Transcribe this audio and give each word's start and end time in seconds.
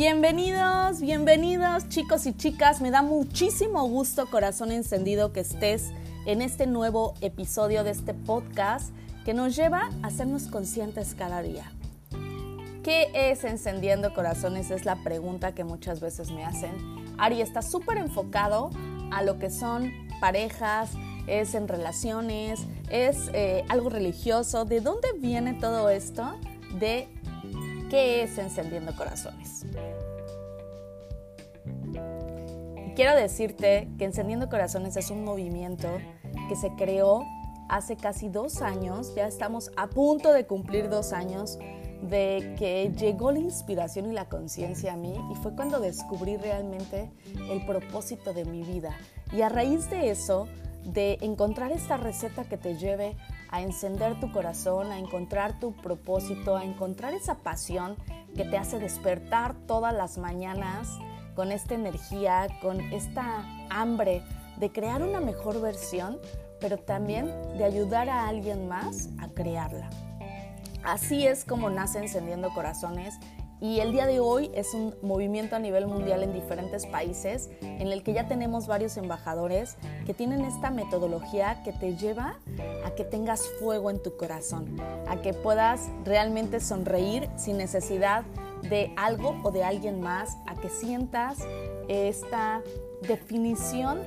Bienvenidos, 0.00 1.02
bienvenidos 1.02 1.86
chicos 1.90 2.24
y 2.24 2.34
chicas. 2.34 2.80
Me 2.80 2.90
da 2.90 3.02
muchísimo 3.02 3.86
gusto, 3.86 4.30
corazón 4.30 4.72
encendido, 4.72 5.34
que 5.34 5.40
estés 5.40 5.90
en 6.24 6.40
este 6.40 6.66
nuevo 6.66 7.12
episodio 7.20 7.84
de 7.84 7.90
este 7.90 8.14
podcast 8.14 8.94
que 9.26 9.34
nos 9.34 9.54
lleva 9.54 9.90
a 10.02 10.06
hacernos 10.06 10.44
conscientes 10.44 11.14
cada 11.14 11.42
día. 11.42 11.70
¿Qué 12.82 13.10
es 13.12 13.44
encendiendo 13.44 14.14
corazones? 14.14 14.70
Es 14.70 14.86
la 14.86 14.96
pregunta 14.96 15.54
que 15.54 15.64
muchas 15.64 16.00
veces 16.00 16.30
me 16.30 16.46
hacen. 16.46 16.72
Ari 17.18 17.42
está 17.42 17.60
súper 17.60 17.98
enfocado 17.98 18.70
a 19.12 19.22
lo 19.22 19.38
que 19.38 19.50
son 19.50 19.92
parejas, 20.18 20.92
es 21.26 21.54
en 21.54 21.68
relaciones, 21.68 22.60
es 22.88 23.28
eh, 23.34 23.64
algo 23.68 23.90
religioso. 23.90 24.64
¿De 24.64 24.80
dónde 24.80 25.08
viene 25.18 25.52
todo 25.52 25.90
esto? 25.90 26.38
De 26.78 27.06
¿Qué 27.90 28.22
es 28.22 28.38
Encendiendo 28.38 28.94
Corazones? 28.94 29.66
quiero 32.94 33.16
decirte 33.16 33.88
que 33.98 34.04
Encendiendo 34.04 34.48
Corazones 34.48 34.96
es 34.96 35.10
un 35.10 35.24
movimiento 35.24 35.88
que 36.48 36.54
se 36.54 36.70
creó 36.76 37.24
hace 37.68 37.96
casi 37.96 38.28
dos 38.28 38.62
años, 38.62 39.14
ya 39.14 39.26
estamos 39.26 39.70
a 39.76 39.86
punto 39.88 40.32
de 40.32 40.46
cumplir 40.46 40.90
dos 40.90 41.12
años 41.12 41.58
de 42.02 42.54
que 42.58 42.92
llegó 42.96 43.32
la 43.32 43.38
inspiración 43.38 44.10
y 44.10 44.12
la 44.12 44.28
conciencia 44.28 44.92
a 44.92 44.96
mí 44.96 45.14
y 45.32 45.34
fue 45.36 45.54
cuando 45.54 45.80
descubrí 45.80 46.36
realmente 46.36 47.10
el 47.50 47.64
propósito 47.64 48.34
de 48.34 48.44
mi 48.44 48.62
vida. 48.62 48.94
Y 49.32 49.42
a 49.42 49.48
raíz 49.48 49.88
de 49.88 50.10
eso, 50.10 50.46
de 50.84 51.18
encontrar 51.20 51.72
esta 51.72 51.96
receta 51.96 52.44
que 52.44 52.56
te 52.56 52.76
lleve 52.76 53.16
a 53.50 53.62
encender 53.62 54.18
tu 54.20 54.32
corazón, 54.32 54.92
a 54.92 54.98
encontrar 54.98 55.58
tu 55.58 55.72
propósito, 55.72 56.56
a 56.56 56.64
encontrar 56.64 57.14
esa 57.14 57.36
pasión 57.38 57.96
que 58.34 58.44
te 58.44 58.56
hace 58.56 58.78
despertar 58.78 59.54
todas 59.66 59.94
las 59.94 60.18
mañanas 60.18 60.88
con 61.34 61.52
esta 61.52 61.74
energía, 61.74 62.46
con 62.62 62.80
esta 62.92 63.44
hambre 63.70 64.22
de 64.56 64.70
crear 64.70 65.02
una 65.02 65.20
mejor 65.20 65.60
versión, 65.60 66.18
pero 66.60 66.78
también 66.78 67.32
de 67.56 67.64
ayudar 67.64 68.08
a 68.08 68.28
alguien 68.28 68.68
más 68.68 69.08
a 69.18 69.28
crearla. 69.28 69.90
Así 70.82 71.26
es 71.26 71.44
como 71.44 71.70
nace 71.70 71.98
Encendiendo 71.98 72.52
Corazones 72.54 73.14
y 73.60 73.80
el 73.80 73.92
día 73.92 74.06
de 74.06 74.20
hoy 74.20 74.50
es 74.54 74.72
un 74.72 74.94
movimiento 75.02 75.56
a 75.56 75.58
nivel 75.58 75.86
mundial 75.86 76.22
en 76.22 76.32
diferentes 76.32 76.86
países 76.86 77.50
en 77.60 77.88
el 77.88 78.02
que 78.02 78.14
ya 78.14 78.26
tenemos 78.26 78.66
varios 78.66 78.96
embajadores 78.96 79.76
que 80.06 80.14
tienen 80.14 80.44
esta 80.44 80.70
metodología 80.70 81.62
que 81.62 81.72
te 81.72 81.94
lleva 81.96 82.38
a 82.84 82.94
que 82.94 83.04
tengas 83.04 83.46
fuego 83.60 83.90
en 83.90 84.02
tu 84.02 84.16
corazón, 84.16 84.80
a 85.06 85.20
que 85.20 85.34
puedas 85.34 85.88
realmente 86.04 86.60
sonreír 86.60 87.28
sin 87.36 87.58
necesidad 87.58 88.24
de 88.62 88.92
algo 88.96 89.38
o 89.42 89.50
de 89.50 89.62
alguien 89.62 90.00
más, 90.00 90.36
a 90.46 90.54
que 90.54 90.70
sientas 90.70 91.38
esta 91.88 92.62
definición 93.02 94.00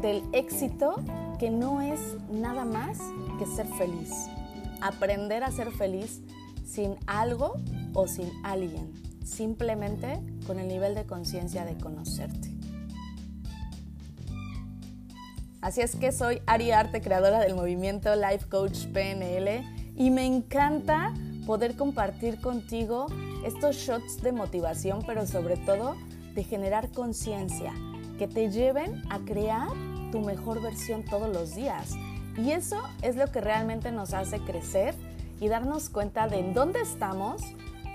del 0.00 0.22
éxito 0.32 0.96
que 1.38 1.50
no 1.50 1.80
es 1.82 2.00
nada 2.30 2.64
más 2.64 2.98
que 3.38 3.46
ser 3.46 3.66
feliz. 3.66 4.10
Aprender 4.80 5.42
a 5.42 5.50
ser 5.50 5.72
feliz 5.72 6.22
sin 6.68 6.96
algo 7.06 7.54
o 7.94 8.06
sin 8.06 8.30
alguien, 8.44 8.92
simplemente 9.24 10.20
con 10.46 10.58
el 10.58 10.68
nivel 10.68 10.94
de 10.94 11.06
conciencia 11.06 11.64
de 11.64 11.76
conocerte. 11.78 12.50
Así 15.60 15.80
es 15.80 15.96
que 15.96 16.12
soy 16.12 16.40
Ari 16.46 16.70
Arte, 16.70 17.00
creadora 17.00 17.40
del 17.40 17.54
movimiento 17.54 18.14
Life 18.14 18.46
Coach 18.48 18.86
PNL 18.92 19.64
y 19.96 20.10
me 20.10 20.24
encanta 20.24 21.14
poder 21.46 21.74
compartir 21.74 22.40
contigo 22.40 23.06
estos 23.44 23.76
shots 23.76 24.22
de 24.22 24.32
motivación, 24.32 25.02
pero 25.06 25.26
sobre 25.26 25.56
todo 25.56 25.96
de 26.34 26.44
generar 26.44 26.90
conciencia, 26.92 27.72
que 28.18 28.28
te 28.28 28.50
lleven 28.50 29.02
a 29.10 29.18
crear 29.20 29.68
tu 30.12 30.20
mejor 30.20 30.62
versión 30.62 31.04
todos 31.04 31.28
los 31.28 31.54
días. 31.54 31.94
Y 32.36 32.52
eso 32.52 32.80
es 33.02 33.16
lo 33.16 33.26
que 33.32 33.40
realmente 33.40 33.90
nos 33.90 34.14
hace 34.14 34.38
crecer 34.38 34.94
y 35.40 35.48
darnos 35.48 35.88
cuenta 35.88 36.28
de 36.28 36.38
en 36.38 36.54
dónde 36.54 36.80
estamos, 36.80 37.42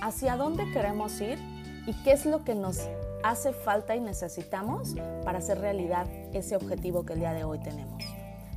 hacia 0.02 0.38
dónde 0.38 0.70
queremos 0.72 1.20
ir 1.22 1.40
y 1.86 1.94
qué 2.04 2.12
es 2.12 2.26
lo 2.26 2.44
que 2.44 2.56
nos 2.56 2.80
hace 3.24 3.54
falta 3.54 3.96
y 3.96 4.00
necesitamos 4.00 4.96
para 5.24 5.40
hacer 5.40 5.60
realidad 5.60 6.08
ese 6.34 6.56
objetivo 6.56 7.06
que 7.06 7.14
el 7.14 7.20
día 7.20 7.34
de 7.34 7.44
hoy 7.44 7.60
tenemos. 7.60 8.04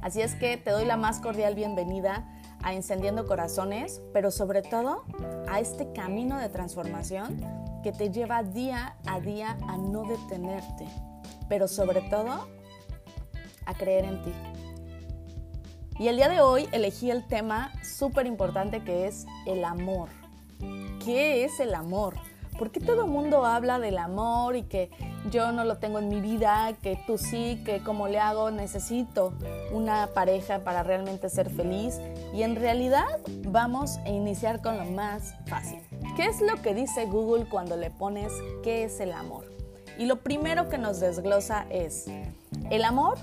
Así 0.02 0.20
es 0.20 0.34
que 0.34 0.56
te 0.56 0.70
doy 0.70 0.84
la 0.84 0.97
más 0.97 1.20
cordial 1.20 1.54
bienvenida 1.54 2.24
a 2.62 2.74
Encendiendo 2.74 3.26
Corazones, 3.26 4.00
pero 4.12 4.30
sobre 4.30 4.62
todo 4.62 5.04
a 5.48 5.60
este 5.60 5.92
camino 5.92 6.38
de 6.38 6.48
transformación 6.48 7.41
que 7.82 7.92
te 7.92 8.10
lleva 8.10 8.42
día 8.42 8.97
a 9.06 9.20
día 9.20 9.56
a 9.68 9.76
no 9.76 10.03
detenerte, 10.04 10.86
pero 11.48 11.68
sobre 11.68 12.03
todo 12.03 12.48
a 13.66 13.74
creer 13.74 14.04
en 14.04 14.22
ti. 14.22 14.32
Y 15.99 16.09
el 16.09 16.17
día 16.17 16.29
de 16.29 16.43
hoy 16.43 16.69
elegí 16.73 17.11
el 17.11 17.27
tema 17.27 17.73
súper 17.83 18.27
importante 18.27 18.84
que 18.84 19.07
es 19.07 19.27
el 19.47 19.65
amor. 19.65 20.11
¿Qué 21.03 21.45
es 21.45 21.59
el 21.59 21.75
amor? 21.75 22.17
¿Por 22.59 22.71
qué 22.71 22.81
todo 22.81 23.05
el 23.05 23.11
mundo 23.11 23.47
habla 23.47 23.79
del 23.79 23.97
amor 23.97 24.57
y 24.57 24.65
que 24.65 24.91
yo 25.31 25.53
no 25.53 25.65
lo 25.65 25.79
tengo 25.79 25.99
en 25.99 26.09
mi 26.09 26.21
vida, 26.21 26.75
que 26.83 26.99
tú 27.07 27.17
sí, 27.17 27.62
que 27.65 27.83
como 27.83 28.09
le 28.09 28.19
hago 28.19 28.51
necesito 28.51 29.33
una 29.73 30.09
pareja 30.09 30.65
para 30.65 30.83
realmente 30.83 31.31
ser 31.31 31.49
feliz? 31.49 31.99
Y 32.34 32.43
en 32.43 32.57
realidad 32.57 33.07
vamos 33.49 33.97
a 34.05 34.11
iniciar 34.11 34.61
con 34.61 34.77
lo 34.77 34.84
más 34.84 35.34
fácil. 35.47 35.81
¿Qué 36.15 36.27
es 36.27 36.43
lo 36.43 36.61
que 36.61 36.75
dice 36.75 37.07
Google 37.07 37.47
cuando 37.49 37.77
le 37.78 37.91
pones 37.91 38.33
qué 38.63 38.84
es 38.84 39.01
el 39.01 39.13
amor? 39.13 39.51
Y 39.99 40.05
lo 40.05 40.17
primero 40.17 40.69
que 40.69 40.77
nos 40.77 41.01
desglosa 41.01 41.67
es 41.71 42.07
el 42.71 42.84
amor, 42.84 43.17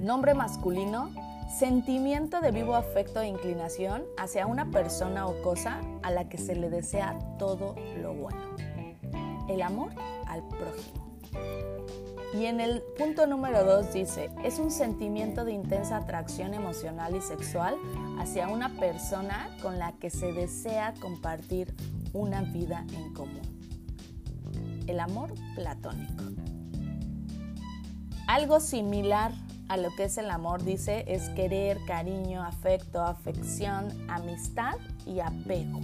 nombre 0.00 0.34
masculino, 0.34 1.10
Sentimiento 1.48 2.40
de 2.40 2.50
vivo 2.50 2.74
afecto 2.74 3.20
e 3.20 3.28
inclinación 3.28 4.04
hacia 4.18 4.46
una 4.46 4.70
persona 4.70 5.26
o 5.26 5.40
cosa 5.42 5.80
a 6.02 6.10
la 6.10 6.28
que 6.28 6.38
se 6.38 6.54
le 6.54 6.68
desea 6.68 7.18
todo 7.38 7.76
lo 8.02 8.12
bueno. 8.12 8.56
El 9.48 9.62
amor 9.62 9.90
al 10.26 10.46
prójimo. 10.48 11.06
Y 12.34 12.46
en 12.46 12.60
el 12.60 12.82
punto 12.98 13.26
número 13.26 13.64
2 13.64 13.94
dice, 13.94 14.28
es 14.44 14.58
un 14.58 14.70
sentimiento 14.70 15.44
de 15.44 15.52
intensa 15.52 15.96
atracción 15.96 16.52
emocional 16.52 17.14
y 17.14 17.22
sexual 17.22 17.76
hacia 18.18 18.48
una 18.48 18.74
persona 18.78 19.48
con 19.62 19.78
la 19.78 19.92
que 19.92 20.10
se 20.10 20.32
desea 20.32 20.92
compartir 21.00 21.74
una 22.12 22.42
vida 22.42 22.84
en 22.92 23.14
común. 23.14 23.40
El 24.86 25.00
amor 25.00 25.32
platónico. 25.54 26.24
Algo 28.26 28.60
similar 28.60 29.32
a 29.68 29.76
lo 29.76 29.94
que 29.94 30.04
es 30.04 30.18
el 30.18 30.30
amor, 30.30 30.62
dice, 30.62 31.04
es 31.08 31.28
querer, 31.30 31.78
cariño, 31.86 32.42
afecto, 32.42 33.02
afección, 33.02 33.88
amistad 34.08 34.76
y 35.04 35.20
apego. 35.20 35.80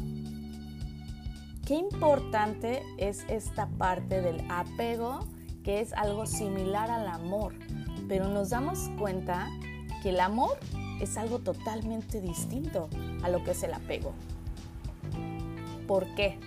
Qué 1.66 1.74
importante 1.74 2.82
es 2.98 3.24
esta 3.28 3.66
parte 3.66 4.20
del 4.20 4.44
apego, 4.50 5.20
que 5.64 5.80
es 5.80 5.92
algo 5.92 6.26
similar 6.26 6.90
al 6.90 7.06
amor, 7.06 7.54
pero 8.08 8.28
nos 8.28 8.50
damos 8.50 8.90
cuenta 8.98 9.48
que 10.02 10.10
el 10.10 10.20
amor 10.20 10.58
es 11.00 11.16
algo 11.16 11.38
totalmente 11.38 12.20
distinto 12.20 12.88
a 13.22 13.28
lo 13.28 13.42
que 13.44 13.52
es 13.52 13.62
el 13.62 13.74
apego. 13.74 14.12
¿Por 15.86 16.06
qué? 16.14 16.38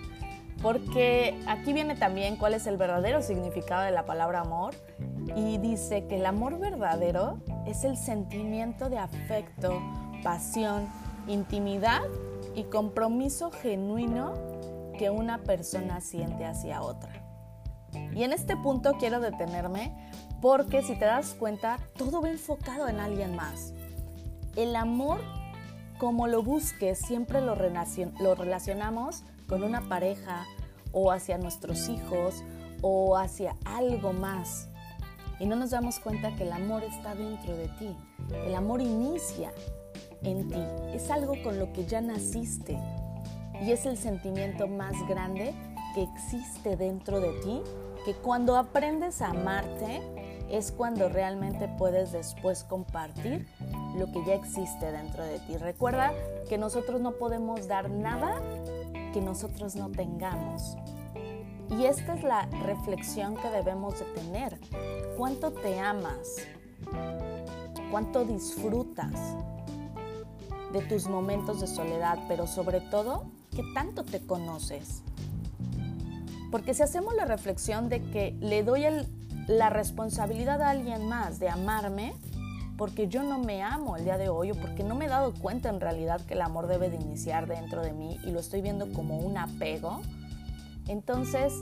Porque 0.62 1.38
aquí 1.46 1.72
viene 1.72 1.96
también 1.96 2.36
cuál 2.36 2.54
es 2.54 2.66
el 2.66 2.76
verdadero 2.76 3.22
significado 3.22 3.82
de 3.82 3.90
la 3.90 4.06
palabra 4.06 4.40
amor 4.40 4.74
y 5.34 5.58
dice 5.58 6.06
que 6.06 6.16
el 6.16 6.26
amor 6.26 6.58
verdadero 6.58 7.38
es 7.66 7.84
el 7.84 7.96
sentimiento 7.96 8.88
de 8.88 8.98
afecto, 8.98 9.80
pasión, 10.22 10.88
intimidad 11.26 12.02
y 12.54 12.64
compromiso 12.64 13.50
genuino 13.50 14.34
que 14.98 15.10
una 15.10 15.38
persona 15.38 16.00
siente 16.00 16.44
hacia 16.44 16.82
otra. 16.82 17.22
Y 18.14 18.22
en 18.22 18.32
este 18.32 18.56
punto 18.56 18.94
quiero 18.98 19.20
detenerme 19.20 19.92
porque 20.40 20.82
si 20.82 20.98
te 20.98 21.06
das 21.06 21.34
cuenta, 21.34 21.78
todo 21.96 22.20
va 22.20 22.30
enfocado 22.30 22.88
en 22.88 23.00
alguien 23.00 23.34
más. 23.34 23.72
El 24.54 24.76
amor, 24.76 25.20
como 25.98 26.26
lo 26.28 26.42
busques, 26.42 26.98
siempre 26.98 27.40
lo, 27.40 27.56
lo 27.56 28.34
relacionamos 28.34 29.24
con 29.48 29.62
una 29.62 29.82
pareja 29.88 30.44
o 30.92 31.10
hacia 31.10 31.38
nuestros 31.38 31.88
hijos 31.88 32.42
o 32.82 33.16
hacia 33.16 33.56
algo 33.64 34.12
más 34.12 34.68
y 35.38 35.46
no 35.46 35.56
nos 35.56 35.70
damos 35.70 35.98
cuenta 35.98 36.34
que 36.36 36.44
el 36.44 36.52
amor 36.52 36.82
está 36.84 37.14
dentro 37.14 37.56
de 37.56 37.68
ti. 37.68 37.96
El 38.46 38.54
amor 38.54 38.80
inicia 38.80 39.52
en 40.22 40.48
ti. 40.48 40.62
Es 40.94 41.10
algo 41.10 41.34
con 41.42 41.58
lo 41.58 41.72
que 41.72 41.86
ya 41.86 42.00
naciste 42.00 42.78
y 43.62 43.70
es 43.70 43.86
el 43.86 43.96
sentimiento 43.96 44.66
más 44.66 44.94
grande 45.08 45.54
que 45.94 46.02
existe 46.02 46.76
dentro 46.76 47.20
de 47.20 47.32
ti, 47.40 47.62
que 48.04 48.14
cuando 48.14 48.56
aprendes 48.56 49.22
a 49.22 49.28
amarte 49.28 50.02
es 50.50 50.70
cuando 50.70 51.08
realmente 51.08 51.68
puedes 51.68 52.12
después 52.12 52.64
compartir 52.64 53.46
lo 53.96 54.12
que 54.12 54.24
ya 54.24 54.34
existe 54.34 54.92
dentro 54.92 55.24
de 55.24 55.38
ti. 55.40 55.56
Recuerda 55.56 56.12
que 56.48 56.58
nosotros 56.58 57.00
no 57.00 57.12
podemos 57.12 57.66
dar 57.66 57.90
nada 57.90 58.40
que 59.12 59.20
nosotros 59.20 59.74
no 59.76 59.90
tengamos. 59.90 60.76
Y 61.70 61.84
esta 61.84 62.14
es 62.14 62.22
la 62.22 62.46
reflexión 62.64 63.36
que 63.36 63.48
debemos 63.50 63.98
de 63.98 64.04
tener. 64.06 64.58
¿Cuánto 65.16 65.52
te 65.52 65.78
amas? 65.80 66.36
¿Cuánto 67.90 68.24
disfrutas 68.24 69.36
de 70.72 70.80
tus 70.82 71.08
momentos 71.08 71.60
de 71.60 71.66
soledad? 71.66 72.18
Pero 72.28 72.46
sobre 72.46 72.80
todo, 72.80 73.24
¿qué 73.54 73.62
tanto 73.74 74.04
te 74.04 74.20
conoces? 74.20 75.02
Porque 76.50 76.74
si 76.74 76.82
hacemos 76.82 77.14
la 77.14 77.24
reflexión 77.24 77.88
de 77.88 78.02
que 78.02 78.36
le 78.40 78.62
doy 78.62 78.84
la 79.48 79.70
responsabilidad 79.70 80.62
a 80.62 80.70
alguien 80.70 81.08
más 81.08 81.38
de 81.38 81.48
amarme, 81.48 82.14
porque 82.76 83.08
yo 83.08 83.22
no 83.22 83.38
me 83.38 83.62
amo 83.62 83.96
el 83.96 84.04
día 84.04 84.18
de 84.18 84.28
hoy 84.28 84.50
o 84.50 84.54
porque 84.54 84.84
no 84.84 84.94
me 84.94 85.06
he 85.06 85.08
dado 85.08 85.32
cuenta 85.34 85.68
en 85.68 85.80
realidad 85.80 86.20
que 86.26 86.34
el 86.34 86.42
amor 86.42 86.66
debe 86.66 86.90
de 86.90 86.96
iniciar 86.96 87.46
dentro 87.46 87.82
de 87.82 87.92
mí 87.92 88.18
y 88.22 88.30
lo 88.30 88.40
estoy 88.40 88.60
viendo 88.60 88.92
como 88.92 89.18
un 89.18 89.38
apego, 89.38 90.02
entonces, 90.88 91.52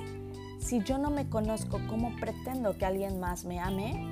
si 0.58 0.82
yo 0.82 0.98
no 0.98 1.10
me 1.10 1.28
conozco, 1.28 1.80
¿cómo 1.88 2.14
pretendo 2.16 2.76
que 2.76 2.86
alguien 2.86 3.20
más 3.20 3.44
me 3.44 3.60
ame 3.60 4.06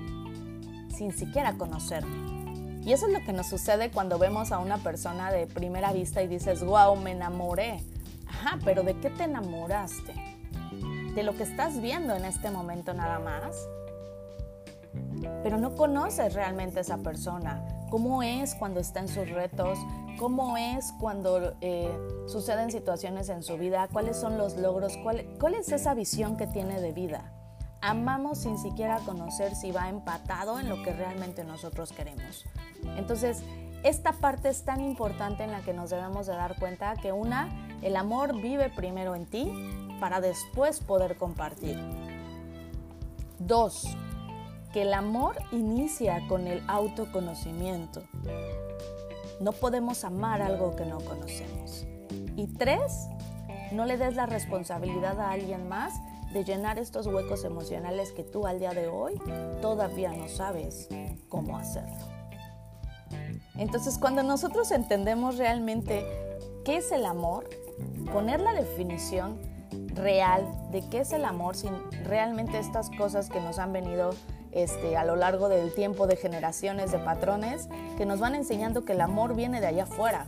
sin 0.95 1.13
siquiera 1.13 1.55
conocerme? 1.55 2.81
Y 2.85 2.93
eso 2.93 3.07
es 3.07 3.13
lo 3.13 3.21
que 3.25 3.33
nos 3.33 3.47
sucede 3.47 3.91
cuando 3.91 4.19
vemos 4.19 4.51
a 4.51 4.59
una 4.59 4.79
persona 4.79 5.31
de 5.31 5.47
primera 5.47 5.93
vista 5.93 6.23
y 6.23 6.27
dices, 6.27 6.65
wow, 6.65 6.97
me 6.97 7.13
enamoré. 7.13 7.81
Ajá, 8.27 8.59
pero 8.65 8.83
¿de 8.83 8.99
qué 8.99 9.11
te 9.11 9.25
enamoraste? 9.25 10.15
¿De 11.15 11.23
lo 11.23 11.37
que 11.37 11.45
estás 11.45 11.81
viendo 11.81 12.15
en 12.15 12.25
este 12.25 12.51
momento 12.51 12.93
nada 12.93 13.19
más? 13.19 13.69
pero 15.43 15.59
no 15.59 15.75
conoces 15.75 16.35
realmente 16.35 16.79
a 16.79 16.83
esa 16.83 16.99
persona, 16.99 17.65
cómo 17.91 18.23
es 18.23 18.55
cuando 18.55 18.81
está 18.81 19.01
en 19.01 19.09
sus 19.09 19.29
retos, 19.29 19.79
cómo 20.23 20.57
es 20.57 20.93
cuando 21.01 21.57
eh, 21.61 21.91
suceden 22.29 22.71
situaciones 22.71 23.29
en 23.29 23.43
su 23.43 23.59
vida, 23.59 23.89
cuáles 23.93 24.17
son 24.17 24.39
los 24.39 24.57
logros, 24.57 24.97
cuál, 24.99 25.27
cuál 25.41 25.57
es 25.57 25.73
esa 25.73 25.95
visión 25.95 26.37
que 26.37 26.47
tiene 26.47 26.81
de 26.81 26.93
vida. 26.93 27.33
Amamos 27.81 28.39
sin 28.39 28.57
siquiera 28.57 29.01
conocer 29.01 29.57
si 29.57 29.73
va 29.73 29.89
empatado 29.89 30.61
en 30.61 30.69
lo 30.69 30.81
que 30.85 30.93
realmente 30.93 31.43
nosotros 31.43 31.93
queremos. 31.93 32.45
Entonces, 32.97 33.43
esta 33.83 34.13
parte 34.13 34.49
es 34.51 34.65
tan 34.65 34.81
importante 34.81 35.43
en 35.43 35.51
la 35.51 35.63
que 35.63 35.73
nos 35.73 35.91
debemos 35.91 36.29
de 36.29 36.35
dar 36.35 36.57
cuenta 36.57 36.95
que 36.95 37.11
una, 37.11 37.49
el 37.83 37.97
amor 37.97 38.41
vive 38.41 38.71
primero 38.71 39.17
en 39.17 39.27
ti 39.27 39.53
para 39.99 40.21
después 40.21 40.79
poder 40.79 41.17
compartir. 41.17 41.77
Dos, 43.41 43.89
que 44.73 44.83
el 44.83 44.95
amor 44.95 45.35
inicia 45.51 46.23
con 46.29 46.47
el 46.47 46.63
autoconocimiento. 46.69 48.05
No 49.43 49.51
podemos 49.51 50.05
amar 50.05 50.41
algo 50.41 50.77
que 50.77 50.87
no 50.87 51.01
conocemos. 51.01 51.85
Y 52.37 52.47
tres, 52.47 53.09
no 53.73 53.87
le 53.87 53.97
des 53.97 54.15
la 54.15 54.27
responsabilidad 54.27 55.19
a 55.21 55.33
alguien 55.33 55.69
más 55.69 55.95
de 56.33 56.45
llenar 56.45 56.79
estos 56.79 57.09
huecos 57.09 57.43
emocionales 57.45 58.13
que 58.13 58.23
tú 58.23 58.47
al 58.47 58.61
día 58.61 58.71
de 58.71 58.87
hoy 58.87 59.21
todavía 59.61 60.13
no 60.13 60.29
sabes 60.29 60.89
cómo 61.29 61.59
hacerlo. 61.59 62.07
Entonces, 63.57 63.99
cuando 63.99 64.23
nosotros 64.23 64.71
entendemos 64.71 65.39
realmente 65.39 66.07
qué 66.65 66.77
es 66.77 66.93
el 66.93 67.05
amor, 67.05 67.51
poner 68.13 68.41
la 68.41 68.55
definición 68.55 69.41
real 69.89 70.47
de 70.71 70.89
qué 70.89 71.01
es 71.01 71.13
el 71.13 71.25
amor 71.25 71.57
sin 71.57 71.73
realmente 72.05 72.61
estas 72.61 72.91
cosas 72.91 73.29
que 73.29 73.41
nos 73.41 73.59
han 73.59 73.73
venido 73.73 74.11
este, 74.53 74.97
a 74.97 75.05
lo 75.05 75.17
largo 75.17 75.49
del 75.49 75.75
tiempo 75.75 76.07
de 76.07 76.17
generaciones 76.17 76.93
de 76.93 76.99
patrones 76.99 77.69
que 77.97 78.07
nos 78.07 78.21
van 78.21 78.35
enseñando 78.35 78.85
que 78.85 78.93
el 78.93 79.01
amor 79.01 79.35
viene 79.35 79.61
de 79.61 79.67
allá 79.67 79.85
afuera, 79.85 80.27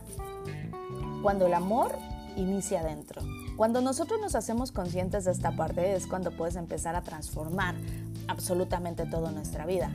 cuando 1.21 1.45
el 1.47 1.53
amor 1.53 1.91
inicia 2.35 2.81
adentro. 2.81 3.21
Cuando 3.55 3.81
nosotros 3.81 4.19
nos 4.19 4.35
hacemos 4.35 4.71
conscientes 4.71 5.25
de 5.25 5.31
esta 5.31 5.51
parte 5.55 5.93
es 5.93 6.07
cuando 6.07 6.31
puedes 6.31 6.55
empezar 6.55 6.95
a 6.95 7.01
transformar 7.01 7.75
absolutamente 8.27 9.05
toda 9.05 9.31
nuestra 9.31 9.65
vida. 9.65 9.89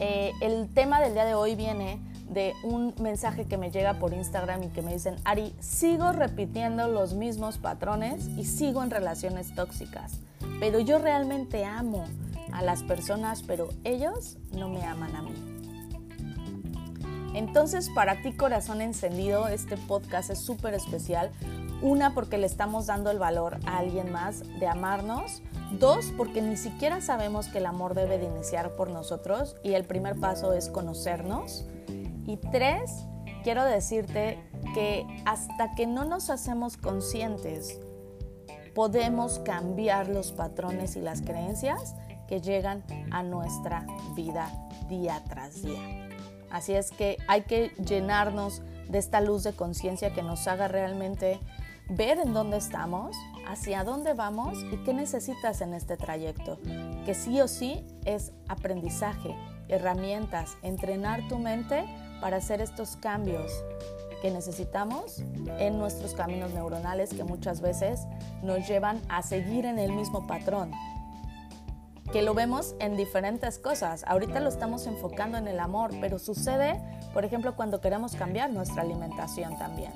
Eh, 0.00 0.32
el 0.40 0.68
tema 0.74 1.00
del 1.00 1.14
día 1.14 1.24
de 1.24 1.34
hoy 1.34 1.54
viene 1.54 2.00
de 2.28 2.54
un 2.64 2.94
mensaje 3.00 3.44
que 3.44 3.56
me 3.56 3.70
llega 3.70 3.94
por 3.94 4.12
Instagram 4.12 4.64
y 4.64 4.68
que 4.68 4.82
me 4.82 4.92
dicen, 4.92 5.16
Ari, 5.24 5.54
sigo 5.60 6.10
repitiendo 6.12 6.88
los 6.88 7.14
mismos 7.14 7.58
patrones 7.58 8.26
y 8.36 8.44
sigo 8.44 8.82
en 8.82 8.90
relaciones 8.90 9.54
tóxicas, 9.54 10.18
pero 10.58 10.80
yo 10.80 10.98
realmente 10.98 11.64
amo, 11.64 12.04
a 12.54 12.62
las 12.62 12.82
personas, 12.82 13.42
pero 13.42 13.68
ellos 13.82 14.38
no 14.52 14.68
me 14.68 14.82
aman 14.84 15.14
a 15.16 15.22
mí. 15.22 15.34
Entonces, 17.34 17.90
para 17.90 18.22
ti, 18.22 18.32
corazón 18.32 18.80
encendido, 18.80 19.48
este 19.48 19.76
podcast 19.76 20.30
es 20.30 20.38
súper 20.38 20.72
especial. 20.72 21.32
Una, 21.82 22.14
porque 22.14 22.38
le 22.38 22.46
estamos 22.46 22.86
dando 22.86 23.10
el 23.10 23.18
valor 23.18 23.58
a 23.66 23.78
alguien 23.78 24.12
más 24.12 24.44
de 24.60 24.68
amarnos. 24.68 25.42
Dos, 25.80 26.12
porque 26.16 26.40
ni 26.40 26.56
siquiera 26.56 27.00
sabemos 27.00 27.48
que 27.48 27.58
el 27.58 27.66
amor 27.66 27.94
debe 27.94 28.18
de 28.18 28.26
iniciar 28.26 28.76
por 28.76 28.88
nosotros 28.88 29.56
y 29.64 29.72
el 29.72 29.84
primer 29.84 30.18
paso 30.20 30.52
es 30.52 30.68
conocernos. 30.68 31.64
Y 32.24 32.36
tres, 32.36 33.04
quiero 33.42 33.64
decirte 33.64 34.38
que 34.72 35.04
hasta 35.24 35.74
que 35.74 35.88
no 35.88 36.04
nos 36.04 36.30
hacemos 36.30 36.76
conscientes, 36.76 37.80
podemos 38.74 39.40
cambiar 39.40 40.08
los 40.08 40.30
patrones 40.30 40.94
y 40.94 41.00
las 41.00 41.20
creencias 41.20 41.96
que 42.28 42.40
llegan 42.40 42.82
a 43.10 43.22
nuestra 43.22 43.86
vida 44.14 44.50
día 44.88 45.22
tras 45.28 45.62
día. 45.62 46.08
Así 46.50 46.74
es 46.74 46.90
que 46.90 47.16
hay 47.26 47.42
que 47.42 47.70
llenarnos 47.84 48.62
de 48.88 48.98
esta 48.98 49.20
luz 49.20 49.42
de 49.42 49.52
conciencia 49.52 50.12
que 50.12 50.22
nos 50.22 50.46
haga 50.46 50.68
realmente 50.68 51.40
ver 51.88 52.18
en 52.18 52.32
dónde 52.32 52.56
estamos, 52.56 53.16
hacia 53.46 53.84
dónde 53.84 54.14
vamos 54.14 54.58
y 54.72 54.76
qué 54.84 54.94
necesitas 54.94 55.60
en 55.60 55.74
este 55.74 55.96
trayecto, 55.96 56.58
que 57.04 57.14
sí 57.14 57.40
o 57.40 57.48
sí 57.48 57.84
es 58.04 58.32
aprendizaje, 58.48 59.34
herramientas, 59.68 60.56
entrenar 60.62 61.26
tu 61.28 61.38
mente 61.38 61.84
para 62.20 62.38
hacer 62.38 62.60
estos 62.60 62.96
cambios 62.96 63.52
que 64.22 64.30
necesitamos 64.30 65.18
en 65.58 65.78
nuestros 65.78 66.14
caminos 66.14 66.52
neuronales 66.54 67.10
que 67.12 67.24
muchas 67.24 67.60
veces 67.60 68.00
nos 68.42 68.66
llevan 68.66 69.02
a 69.08 69.22
seguir 69.22 69.66
en 69.66 69.78
el 69.78 69.92
mismo 69.92 70.26
patrón, 70.26 70.70
que 72.14 72.22
lo 72.22 72.32
vemos 72.32 72.76
en 72.78 72.96
diferentes 72.96 73.58
cosas. 73.58 74.04
Ahorita 74.06 74.38
lo 74.38 74.48
estamos 74.48 74.86
enfocando 74.86 75.36
en 75.36 75.48
el 75.48 75.58
amor, 75.58 75.90
pero 76.00 76.20
sucede, 76.20 76.80
por 77.12 77.24
ejemplo, 77.24 77.56
cuando 77.56 77.80
queremos 77.80 78.14
cambiar 78.14 78.50
nuestra 78.50 78.82
alimentación 78.82 79.58
también. 79.58 79.90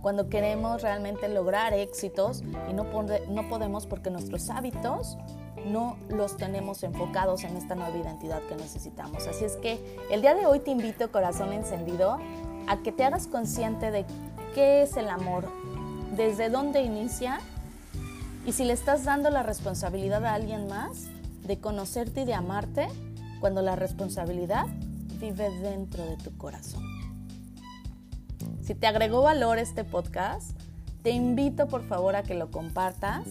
Cuando 0.00 0.30
queremos 0.30 0.80
realmente 0.80 1.28
lograr 1.28 1.74
éxitos 1.74 2.42
y 2.70 2.72
no, 2.72 2.86
no 3.28 3.48
podemos 3.50 3.86
porque 3.86 4.08
nuestros 4.08 4.48
hábitos 4.48 5.18
no 5.66 5.98
los 6.08 6.38
tenemos 6.38 6.82
enfocados 6.82 7.44
en 7.44 7.54
esta 7.58 7.74
nueva 7.74 7.94
identidad 7.94 8.40
que 8.48 8.56
necesitamos. 8.56 9.26
Así 9.26 9.44
es 9.44 9.56
que 9.56 9.98
el 10.10 10.22
día 10.22 10.34
de 10.34 10.46
hoy 10.46 10.60
te 10.60 10.70
invito, 10.70 11.12
corazón 11.12 11.52
encendido, 11.52 12.16
a 12.68 12.78
que 12.82 12.90
te 12.90 13.04
hagas 13.04 13.26
consciente 13.26 13.90
de 13.90 14.06
qué 14.54 14.80
es 14.80 14.96
el 14.96 15.10
amor, 15.10 15.44
desde 16.16 16.48
dónde 16.48 16.80
inicia 16.80 17.38
y 18.46 18.52
si 18.52 18.64
le 18.64 18.72
estás 18.72 19.04
dando 19.04 19.28
la 19.28 19.42
responsabilidad 19.42 20.24
a 20.24 20.32
alguien 20.32 20.66
más, 20.66 21.10
de 21.46 21.58
conocerte 21.58 22.22
y 22.22 22.24
de 22.24 22.34
amarte 22.34 22.88
cuando 23.40 23.62
la 23.62 23.76
responsabilidad 23.76 24.66
vive 25.20 25.50
dentro 25.60 26.04
de 26.04 26.16
tu 26.16 26.36
corazón. 26.36 26.82
Si 28.62 28.74
te 28.74 28.86
agregó 28.86 29.22
valor 29.22 29.58
este 29.58 29.84
podcast, 29.84 30.58
te 31.02 31.10
invito 31.10 31.66
por 31.68 31.82
favor 31.86 32.16
a 32.16 32.22
que 32.22 32.34
lo 32.34 32.50
compartas 32.50 33.26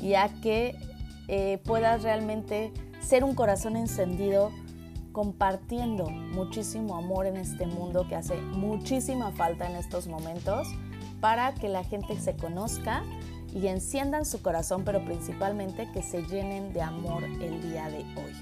y 0.00 0.14
a 0.14 0.28
que 0.40 0.76
eh, 1.28 1.58
puedas 1.64 2.02
realmente 2.02 2.72
ser 3.00 3.24
un 3.24 3.34
corazón 3.34 3.76
encendido 3.76 4.50
compartiendo 5.12 6.08
muchísimo 6.08 6.96
amor 6.96 7.26
en 7.26 7.36
este 7.36 7.66
mundo 7.66 8.06
que 8.08 8.16
hace 8.16 8.36
muchísima 8.36 9.32
falta 9.32 9.68
en 9.68 9.76
estos 9.76 10.06
momentos 10.06 10.68
para 11.20 11.52
que 11.54 11.68
la 11.68 11.84
gente 11.84 12.18
se 12.18 12.36
conozca 12.36 13.02
y 13.54 13.66
enciendan 13.68 14.24
su 14.24 14.42
corazón, 14.42 14.84
pero 14.84 15.04
principalmente 15.04 15.90
que 15.92 16.02
se 16.02 16.22
llenen 16.22 16.72
de 16.72 16.82
amor 16.82 17.24
el 17.24 17.62
día 17.62 17.88
de 17.88 17.98
hoy. 17.98 18.32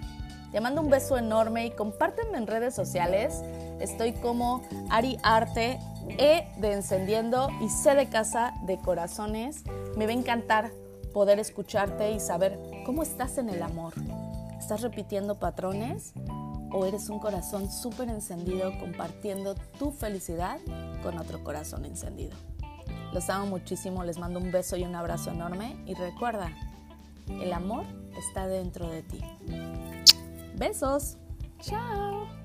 Te 0.53 0.61
mando 0.61 0.81
un 0.81 0.88
beso 0.88 1.19
enorme 1.19 1.67
y 1.67 1.71
compárteme 1.71 2.38
en 2.38 2.47
redes 2.47 2.75
sociales. 2.75 3.43
Estoy 3.81 4.12
como 4.12 4.62
Ari 4.88 5.19
Arte, 5.23 5.79
E 6.09 6.49
de 6.59 6.73
Encendiendo 6.73 7.49
y 7.61 7.69
C 7.69 7.95
de 7.95 8.09
Casa 8.09 8.55
de 8.62 8.79
Corazones. 8.79 9.62
Me 9.97 10.07
va 10.07 10.12
a 10.12 10.15
encantar 10.15 10.71
poder 11.12 11.38
escucharte 11.38 12.12
y 12.12 12.21
saber 12.21 12.59
cómo 12.87 13.03
estás 13.03 13.37
en 13.37 13.50
el 13.50 13.62
amor. 13.62 13.93
¿Estás 14.59 14.81
repitiendo 14.81 15.38
patrones 15.38 16.12
o 16.73 16.87
eres 16.87 17.09
un 17.09 17.19
corazón 17.19 17.71
súper 17.71 18.09
encendido 18.09 18.73
compartiendo 18.79 19.55
tu 19.79 19.91
felicidad 19.91 20.59
con 21.03 21.19
otro 21.19 21.45
corazón 21.45 21.85
encendido? 21.85 22.37
Los 23.12 23.31
amo 23.31 23.47
muchísimo, 23.47 24.05
les 24.05 24.19
mando 24.19 24.38
un 24.38 24.53
beso 24.53 24.77
y 24.77 24.85
un 24.85 24.95
abrazo 24.95 25.31
enorme 25.31 25.77
y 25.87 25.95
recuerda, 25.95 26.50
el 27.29 27.53
amor 27.53 27.85
está 28.17 28.47
dentro 28.47 28.88
de 28.88 29.03
ti. 29.03 29.21
Besos. 30.57 31.17
Chao. 31.61 32.38